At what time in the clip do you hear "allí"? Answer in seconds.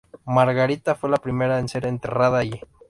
2.39-2.59